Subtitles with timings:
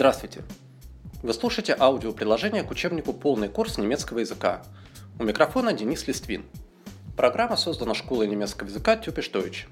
[0.00, 0.40] Здравствуйте!
[1.22, 4.62] Вы слушаете аудиоприложение к учебнику «Полный курс немецкого языка».
[5.18, 6.46] У микрофона Денис Листвин.
[7.18, 9.66] Программа создана школой немецкого языка Тюпиш Deutsch.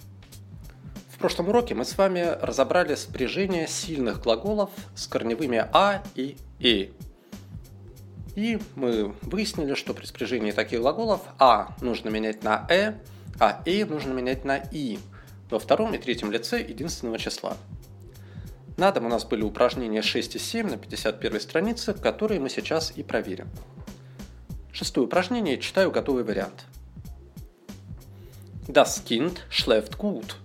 [1.11, 6.93] В прошлом уроке мы с вами разобрали спряжение сильных глаголов с корневыми «а» и «и».
[8.37, 12.93] И мы выяснили, что при спряжении таких глаголов «а» нужно менять на «э»,
[13.41, 14.99] а «и» нужно менять на «и»
[15.49, 17.57] во втором и третьем лице единственного числа–
[18.79, 22.93] на дом у нас были упражнения 6 и 7 на 51 странице, которые мы сейчас
[22.97, 23.51] и проверим.
[24.73, 26.65] Шестое упражнение, читаю готовый вариант.
[28.69, 30.37] Das Kind schläft gut.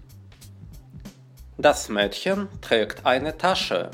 [1.57, 3.91] Das Mädchen trägt eine Tasche.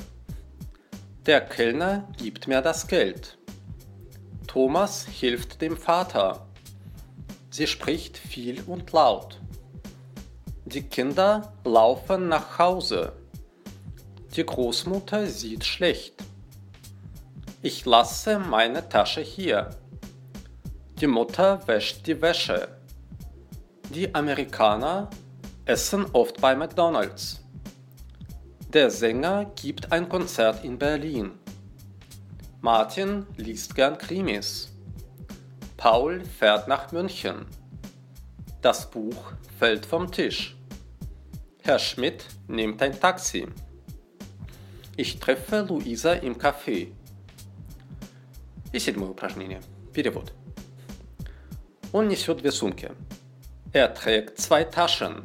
[1.26, 3.38] Der Kellner gibt mir das Geld.
[4.48, 6.48] Thomas hilft dem Vater.
[7.50, 9.42] Sie spricht viel und laut.
[10.66, 13.19] Die Kinder laufen nach Hause.
[14.36, 16.14] Die Großmutter sieht schlecht.
[17.62, 19.72] Ich lasse meine Tasche hier.
[21.02, 22.68] Die Mutter wäscht die Wäsche.
[23.94, 25.10] Die Amerikaner
[25.66, 27.42] essen oft bei McDonald's.
[28.72, 31.32] Der Sänger gibt ein Konzert in Berlin.
[32.62, 34.70] Martin liest gern Krimis.
[35.76, 37.46] Paul fährt nach München.
[38.62, 40.56] Das Buch fällt vom Tisch.
[41.64, 43.48] Herr Schmidt nimmt ein Taxi.
[45.02, 46.92] Ich treffe Луиза im Café.
[48.74, 49.62] И седьмое упражнение.
[49.94, 50.34] Перевод.
[51.94, 52.92] Он несет две сумки.
[53.72, 55.24] Er trägt zwei Taschen.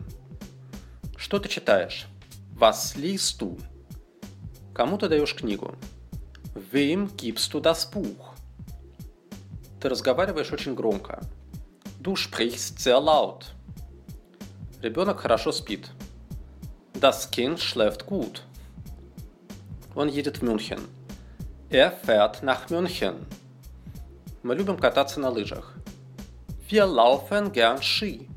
[1.17, 2.07] Что ты читаешь?
[2.55, 3.61] Was liest du?
[4.73, 5.75] Кому ты даешь книгу?
[6.71, 8.37] Wem gibst du das Buch?
[9.81, 11.21] Ты разговариваешь очень громко.
[11.99, 13.47] Du sprichst sehr laut.
[14.83, 15.91] Ребенок хорошо спит.
[16.93, 18.45] Das Kind schläft gut.
[19.95, 20.81] Он едет в Мюнхен.
[21.71, 23.27] Er fährt nach München.
[24.43, 25.75] Мы любим кататься на лыжах.
[26.69, 28.29] Wir laufen gern Ski.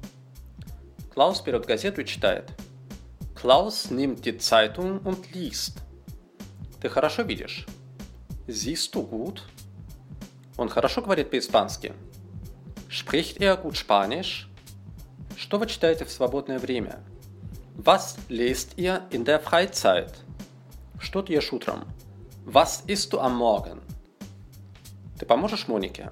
[1.13, 2.51] Klaus берет газету и читает.
[3.35, 5.81] Klaus nimmt die Zeitung und liest.
[6.81, 7.65] Ты хорошо видишь?
[8.47, 9.41] Siehst du gut?
[10.57, 11.93] Он хорошо говорит по-испански.
[12.89, 14.47] Spricht er gut Spanisch?
[15.35, 16.99] Что вы читаете в свободное время?
[17.75, 20.13] Was lest ihr in der Freizeit?
[20.99, 21.85] Что ты ешь утром?
[22.45, 23.81] Was isst du am Morgen?
[25.19, 26.09] Ты поможешь Монике?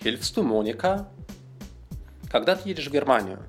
[0.00, 1.06] Hilfst du Monika?
[2.30, 3.42] Когда ты едешь в Германию?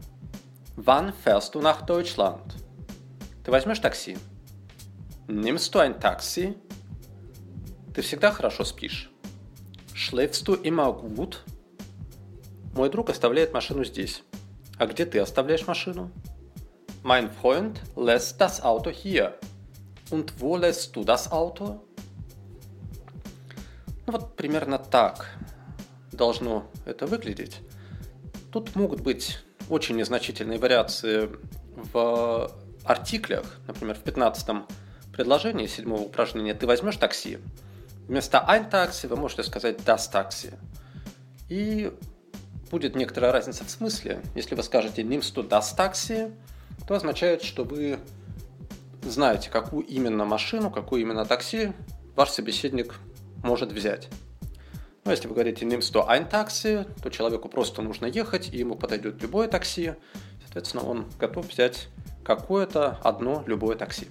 [0.75, 2.55] Wann fährst du nach Deutschland?
[3.43, 4.17] Ты возьмешь такси?
[5.27, 6.55] Nimmst du ein Taxi?
[7.93, 9.09] Ты всегда хорошо спишь?
[9.93, 11.39] Schläfst du immer gut?
[12.73, 14.23] Мой друг оставляет машину здесь.
[14.77, 16.11] А где ты оставляешь машину?
[17.03, 19.37] Mein Freund lässt das Auto hier.
[20.13, 21.81] Und wo lässt du das Auto?
[24.05, 25.27] Ну вот примерно так
[26.11, 27.61] должно это выглядеть.
[28.51, 31.31] Тут могут быть очень незначительные вариации
[31.93, 32.51] в
[32.83, 33.57] артиклях.
[33.65, 34.67] Например, в 15
[35.11, 37.39] предложении седьмого упражнения ты возьмешь такси.
[38.07, 40.51] Вместо ein такси вы можете сказать das такси.
[41.49, 41.91] И
[42.69, 44.21] будет некоторая разница в смысле.
[44.35, 46.27] Если вы скажете nimmst du das такси,
[46.87, 47.97] то означает, что вы
[49.09, 51.73] знаете, какую именно машину, какую именно такси
[52.15, 52.95] ваш собеседник
[53.43, 54.09] может взять.
[55.05, 58.75] Но если вы говорите nimmst du ein такси, то человеку просто нужно ехать, и ему
[58.75, 59.95] подойдет любое такси.
[60.43, 61.89] Соответственно, он готов взять
[62.23, 64.07] какое-то одно любое такси.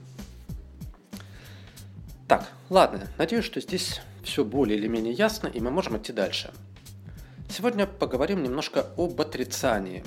[2.28, 6.50] Так, ладно, надеюсь, что здесь все более или менее ясно, и мы можем идти дальше.
[7.48, 10.04] Сегодня поговорим немножко об отрицании.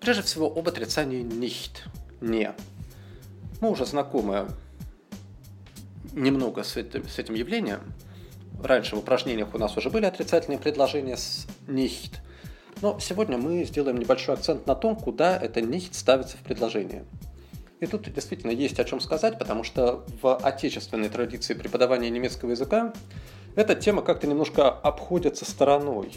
[0.00, 1.82] Прежде всего, об отрицании nicht,
[2.20, 2.54] не.
[3.60, 4.48] Мы уже знакомы
[6.12, 7.80] немного с этим, с этим явлением.
[8.62, 12.18] Раньше в упражнениях у нас уже были отрицательные предложения с nicht.
[12.82, 17.04] Но сегодня мы сделаем небольшой акцент на том, куда это nicht ставится в предложение.
[17.80, 22.92] И тут действительно есть о чем сказать, потому что в отечественной традиции преподавания немецкого языка
[23.56, 26.12] эта тема как-то немножко обходится стороной.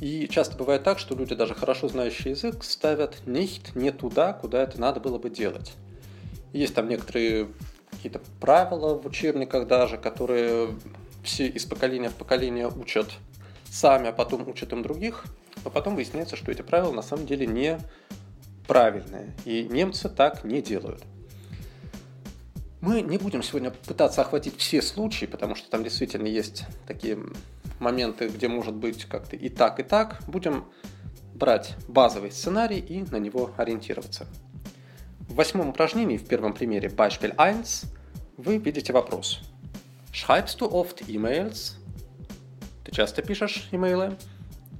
[0.00, 4.62] И часто бывает так, что люди, даже хорошо знающие язык, ставят nicht не туда, куда
[4.62, 5.74] это надо было бы делать.
[6.52, 7.48] Есть там некоторые
[7.90, 10.74] какие-то правила в учебниках даже, которые
[11.22, 13.10] все из поколения в поколение учат
[13.70, 15.24] сами, а потом учат им других,
[15.64, 17.78] а потом выясняется, что эти правила на самом деле не
[18.66, 19.34] правильные.
[19.44, 21.02] И немцы так не делают.
[22.80, 27.18] Мы не будем сегодня пытаться охватить все случаи, потому что там действительно есть такие
[27.80, 30.64] моменты, где может быть как-то и так, и так, будем
[31.34, 34.26] брать базовый сценарий и на него ориентироваться.
[35.28, 37.64] В восьмом упражнении, в первом примере Beispiel 1,
[38.36, 39.40] вы видите вопрос.
[40.12, 41.74] Schreibst du oft E-Mails?
[42.84, 44.16] Ты часто пишешь имейлы?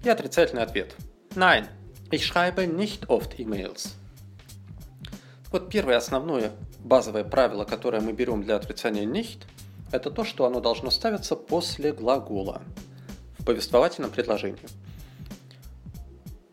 [0.04, 0.96] И отрицательный ответ.
[1.34, 1.68] Nein,
[2.10, 3.94] ich schreibe nicht oft E-Mails.
[5.52, 9.42] Вот первое основное базовое правило, которое мы берем для отрицания nicht,
[9.92, 12.62] это то, что оно должно ставиться после глагола
[13.44, 14.66] повествовательном предложении.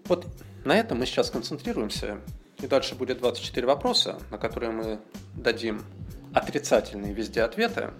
[0.05, 0.25] Вот
[0.63, 2.19] на этом мы сейчас концентрируемся,
[2.61, 4.99] и дальше будет 24 вопроса, на которые мы
[5.35, 5.83] дадим
[6.33, 7.91] отрицательные везде ответы.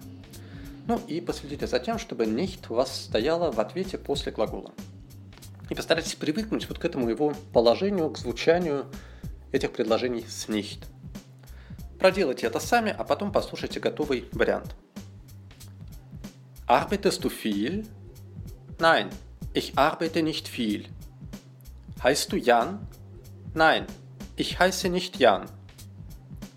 [0.86, 4.72] Ну и последите за тем, чтобы nicht у вас стояло в ответе после глагола.
[5.68, 8.86] И постарайтесь привыкнуть вот к этому его положению, к звучанию
[9.52, 10.84] этих предложений с nicht.
[11.98, 14.74] Проделайте это сами, а потом послушайте готовый вариант.
[16.66, 17.86] Arbeitest du?
[18.78, 19.10] Nein,
[19.52, 20.88] ich arbeite nicht viel.
[22.02, 22.86] Heißt du Jan?
[23.54, 23.86] Nein,
[24.36, 25.46] ich heiße nicht Jan.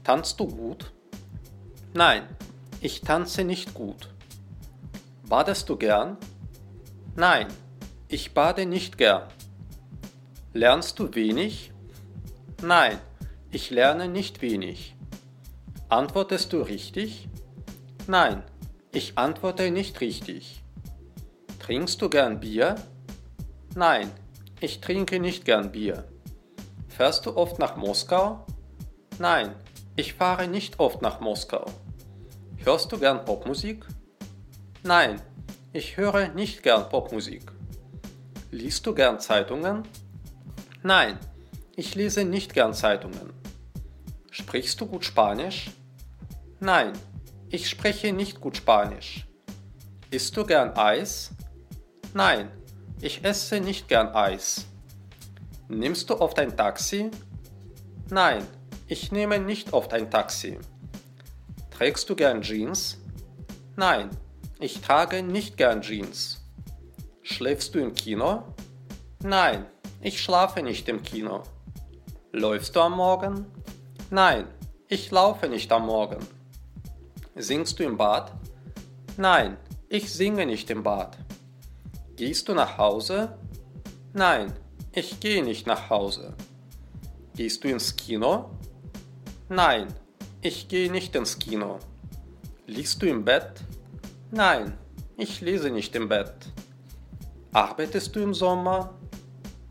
[0.03, 0.91] Tanzt du gut?
[1.93, 2.27] Nein,
[2.79, 4.09] ich tanze nicht gut.
[5.27, 6.17] Badest du gern?
[7.15, 7.47] Nein,
[8.07, 9.27] ich bade nicht gern.
[10.53, 11.71] Lernst du wenig?
[12.61, 12.99] Nein,
[13.49, 14.95] ich lerne nicht wenig.
[15.89, 17.27] Antwortest du richtig?
[18.05, 18.43] Nein,
[18.91, 20.60] ich antworte nicht richtig.
[21.61, 22.73] Trinkst du gern Bier?
[23.75, 24.09] Nein,
[24.59, 26.05] ich trinke nicht gern Bier.
[26.87, 28.47] Fährst du oft nach Moskau?
[29.19, 29.53] Nein,
[29.95, 31.65] ich fahre nicht oft nach Moskau.
[32.57, 33.85] Hörst du gern Popmusik?
[34.81, 35.21] Nein,
[35.71, 37.51] ich höre nicht gern Popmusik.
[38.49, 39.83] Liest du gern Zeitungen?
[40.81, 41.19] Nein,
[41.75, 43.33] ich lese nicht gern Zeitungen.
[44.31, 45.69] Sprichst du gut Spanisch?
[46.59, 46.93] Nein,
[47.49, 49.27] ich spreche nicht gut Spanisch.
[50.09, 51.29] Isst du gern Eis?
[52.13, 52.51] Nein,
[52.99, 54.65] ich esse nicht gern Eis.
[55.69, 57.09] Nimmst du oft ein Taxi?
[58.09, 58.45] Nein,
[58.87, 60.59] ich nehme nicht oft ein Taxi.
[61.69, 62.97] Trägst du gern Jeans?
[63.77, 64.09] Nein,
[64.59, 66.41] ich trage nicht gern Jeans.
[67.21, 68.43] Schläfst du im Kino?
[69.23, 69.65] Nein,
[70.01, 71.43] ich schlafe nicht im Kino.
[72.33, 73.45] Läufst du am Morgen?
[74.09, 74.47] Nein,
[74.89, 76.19] ich laufe nicht am Morgen.
[77.35, 78.33] Singst du im Bad?
[79.15, 79.55] Nein,
[79.87, 81.17] ich singe nicht im Bad.
[82.21, 83.35] Gehst du nach Hause?
[84.13, 84.53] Nein,
[84.91, 86.35] ich gehe nicht nach Hause.
[87.35, 88.51] Gehst du ins Kino?
[89.49, 89.87] Nein,
[90.39, 91.79] ich gehe nicht ins Kino.
[92.67, 93.63] Liegst du im Bett?
[94.29, 94.77] Nein,
[95.17, 96.35] ich lese nicht im Bett.
[97.53, 98.93] Arbeitest du im Sommer?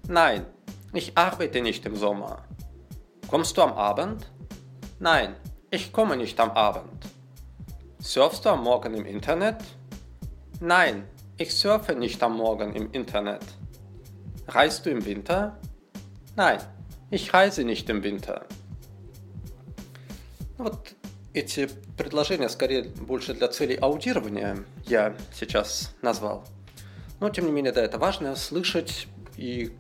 [0.09, 0.45] Nein,
[0.93, 2.43] ich arbeite nicht im Sommer.
[3.29, 4.29] Kommst du am Abend?
[4.99, 5.37] Nein,
[5.71, 7.07] ich komme nicht am Abend.
[8.01, 9.63] Surfst du am Morgen im Internet?
[10.59, 11.05] Nein,
[11.41, 13.41] ich surfe nicht am Morgen im Internet.
[14.47, 15.59] Reist du im Winter?
[16.37, 16.61] Nein,
[17.11, 18.47] ich reise nicht im Winter.
[20.59, 20.95] Вот
[21.33, 26.45] эти предложения скорее больше для целей аудирования я сейчас назвал.
[27.21, 29.09] Но, тем не менее, да, это важно слышать
[29.39, 29.73] и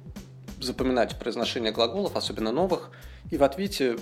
[0.60, 2.90] запоминать произношение глаголов, особенно новых.
[3.30, 3.98] И в ответе,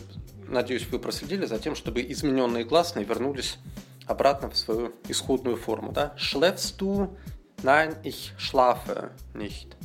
[0.46, 3.58] надеюсь, вы проследили за тем, чтобы измененные гласные вернулись
[4.06, 5.90] обратно в свою исходную форму.
[5.90, 6.14] Да?
[6.16, 7.10] Du?
[7.62, 9.76] Nein, ich schlafe nicht.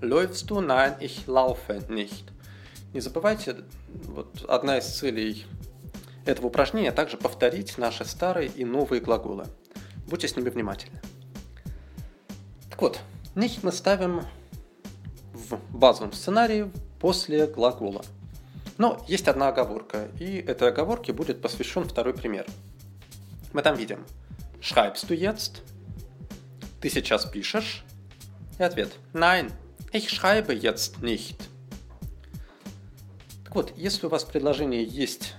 [0.00, 0.60] Läufst du?
[0.60, 2.32] Nein, ich laufe nicht.
[2.92, 3.64] Не забывайте,
[4.04, 5.46] вот одна из целей
[6.26, 9.46] этого упражнения также повторить наши старые и новые глаголы.
[10.06, 11.00] Будьте с ними внимательны.
[12.78, 13.00] Вот,
[13.36, 14.22] nicht мы ставим
[15.32, 18.02] в базовом сценарии после глагола.
[18.76, 22.46] Но есть одна оговорка, и этой оговорке будет посвящен второй пример.
[23.52, 24.04] Мы там видим
[24.60, 25.62] «Schreibst du jetzt?»
[26.82, 27.84] Ты сейчас пишешь?
[28.58, 29.50] И ответ «Nein,
[29.92, 31.36] ich schreibe jetzt nicht».
[33.44, 35.34] Так вот, если у вас в предложении есть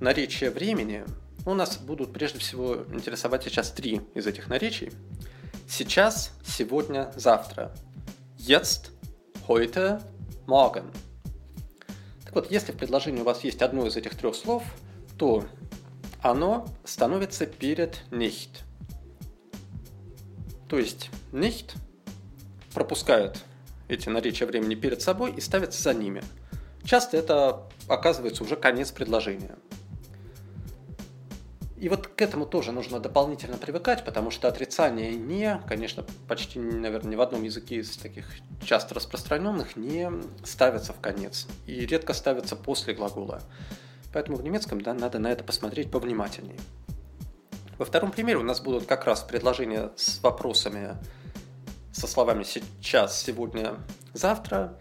[0.00, 1.04] наречие времени,
[1.44, 4.90] у нас будут прежде всего интересовать сейчас три из этих наречий–
[5.70, 7.70] Сейчас, сегодня, завтра.
[8.38, 8.90] Jetzt,
[9.46, 10.00] heute,
[10.46, 10.90] morgen.
[12.24, 14.62] Так вот, если в предложении у вас есть одно из этих трех слов,
[15.18, 15.44] то
[16.22, 18.62] оно становится перед nicht.
[20.68, 21.76] То есть nicht
[22.74, 23.38] пропускает
[23.88, 26.22] эти наречия времени перед собой и ставится за ними.
[26.84, 29.56] Часто это оказывается уже конец предложения.
[31.76, 37.12] И вот к этому тоже нужно дополнительно привыкать, потому что отрицание «не», конечно, почти, наверное,
[37.12, 38.26] ни в одном языке из таких
[38.64, 40.10] часто распространенных не
[40.44, 43.40] ставится в конец и редко ставится после глагола.
[44.12, 46.58] Поэтому в немецком да, надо на это посмотреть повнимательнее.
[47.78, 50.96] Во втором примере у нас будут как раз предложения с вопросами
[51.92, 53.76] со словами «сейчас», «сегодня»,
[54.14, 54.76] «завтра».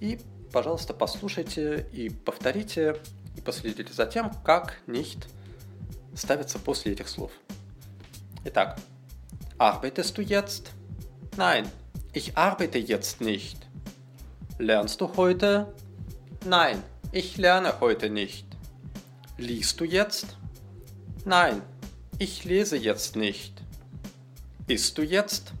[0.00, 0.18] И,
[0.50, 2.96] пожалуйста, послушайте и повторите,
[3.36, 5.26] и последите за тем, как «nicht»
[6.14, 7.30] ставится после этих слов.
[8.44, 8.78] Итак,
[9.58, 10.70] arbeitest du jetzt?
[11.36, 11.68] Nein,
[12.14, 13.58] ich arbeite jetzt nicht.
[14.58, 15.74] Lernst du heute?
[16.46, 18.46] Nein, ich lerne heute nicht.
[19.36, 20.38] Liest du jetzt?
[21.26, 21.62] Nein,
[22.18, 23.62] ich lese jetzt nicht.
[24.66, 25.52] Isst du jetzt?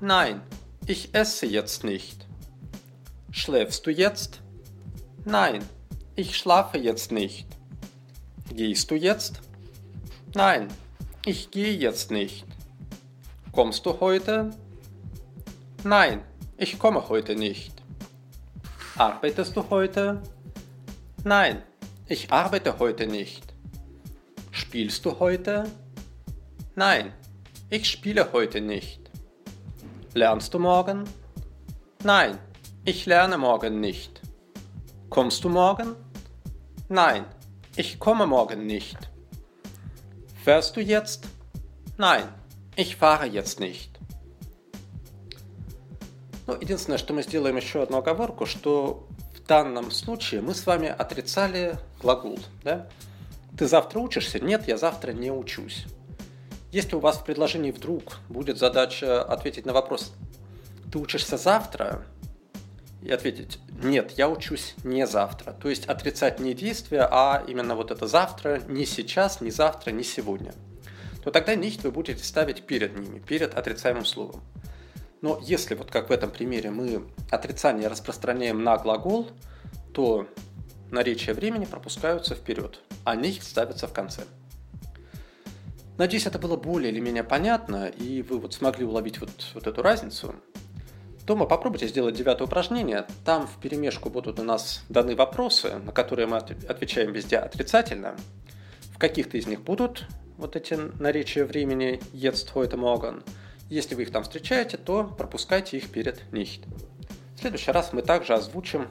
[0.00, 0.42] Nein,
[0.86, 2.26] ich esse jetzt nicht.
[3.30, 4.40] Schläfst du jetzt?
[5.24, 5.64] Nein,
[6.16, 7.46] ich schlafe jetzt nicht.
[8.54, 9.40] Gehst du jetzt?
[10.34, 10.68] Nein,
[11.24, 12.44] ich gehe jetzt nicht.
[13.52, 14.50] Kommst du heute?
[15.84, 16.22] Nein,
[16.56, 17.72] ich komme heute nicht.
[18.96, 20.22] Arbeitest du heute?
[21.22, 21.62] Nein,
[22.06, 23.47] ich arbeite heute nicht.
[24.67, 25.69] Spielst du heute?
[26.75, 27.13] Nein,
[27.69, 28.99] ich spiele heute nicht.
[30.13, 31.03] Lernst du morgen?
[32.03, 32.37] Nein,
[32.85, 34.21] ich lerne morgen nicht.
[35.09, 35.95] Kommst du morgen?
[36.89, 37.25] Nein,
[37.75, 38.97] ich komme morgen nicht.
[40.43, 41.25] Fährst du jetzt?
[41.97, 42.23] Nein,
[42.75, 43.93] ich fahre jetzt nicht.
[46.45, 50.89] Ну, единственное, что мы сделаем еще одну оговорку, что в данном случае мы с вами
[50.89, 52.37] отрицали глагол.
[52.63, 52.87] Да?
[53.58, 54.38] Ты завтра учишься?
[54.38, 55.86] Нет, я завтра не учусь.
[56.70, 60.12] Если у вас в предложении вдруг будет задача ответить на вопрос
[60.92, 62.04] «Ты учишься завтра?»
[63.02, 65.52] и ответить «Нет, я учусь не завтра».
[65.52, 70.04] То есть отрицать не действие, а именно вот это «завтра», не сейчас, не завтра, не
[70.04, 70.54] сегодня.
[71.24, 74.40] То тогда «nicht» вы будете ставить перед ними, перед отрицаемым словом.
[75.20, 79.28] Но если вот как в этом примере мы отрицание распространяем на глагол,
[79.92, 80.28] то
[80.90, 84.22] наречия времени пропускаются вперед, а них ставятся в конце.
[85.96, 89.82] Надеюсь, это было более или менее понятно, и вы вот смогли уловить вот, вот эту
[89.82, 90.34] разницу.
[91.26, 93.04] Дома попробуйте сделать девятое упражнение.
[93.24, 98.16] Там в перемешку будут у нас даны вопросы, на которые мы отвечаем везде отрицательно.
[98.94, 103.22] В каких-то из них будут вот эти наречия времени «jetzt, heute, morgen»,
[103.68, 106.62] если вы их там встречаете, то пропускайте их перед nicht.
[107.36, 108.88] В следующий раз мы также озвучим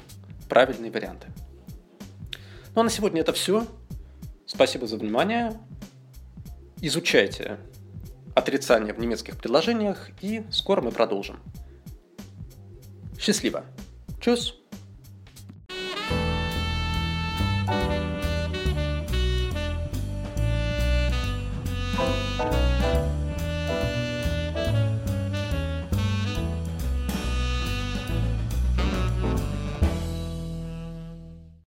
[0.47, 1.27] правильные варианты.
[2.77, 3.65] Ну а на сегодня это все.
[4.45, 5.59] Спасибо за внимание.
[6.79, 7.57] Изучайте
[8.35, 11.39] отрицание в немецких предложениях и скоро мы продолжим.
[13.19, 13.65] Счастливо.
[14.21, 14.53] Чус!